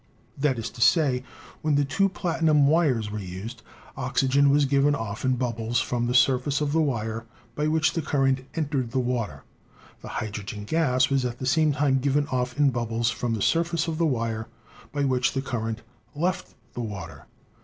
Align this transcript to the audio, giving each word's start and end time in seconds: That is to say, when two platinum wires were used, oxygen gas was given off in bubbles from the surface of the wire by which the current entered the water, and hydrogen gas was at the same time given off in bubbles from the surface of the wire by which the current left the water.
That 0.35 0.57
is 0.57 0.71
to 0.71 0.81
say, 0.81 1.23
when 1.61 1.75
two 1.85 2.09
platinum 2.09 2.65
wires 2.65 3.11
were 3.11 3.19
used, 3.19 3.61
oxygen 3.95 4.45
gas 4.45 4.51
was 4.53 4.65
given 4.65 4.95
off 4.95 5.23
in 5.23 5.35
bubbles 5.35 5.79
from 5.79 6.07
the 6.07 6.15
surface 6.15 6.59
of 6.59 6.71
the 6.71 6.81
wire 6.81 7.27
by 7.53 7.67
which 7.67 7.93
the 7.93 8.01
current 8.01 8.43
entered 8.55 8.89
the 8.89 8.99
water, 8.99 9.43
and 10.01 10.09
hydrogen 10.09 10.63
gas 10.63 11.11
was 11.11 11.23
at 11.23 11.37
the 11.37 11.45
same 11.45 11.71
time 11.73 11.99
given 11.99 12.25
off 12.29 12.57
in 12.57 12.71
bubbles 12.71 13.11
from 13.11 13.35
the 13.35 13.43
surface 13.43 13.87
of 13.87 13.99
the 13.99 14.07
wire 14.07 14.47
by 14.91 15.03
which 15.03 15.33
the 15.33 15.41
current 15.43 15.83
left 16.15 16.55
the 16.73 16.81
water. 16.81 17.27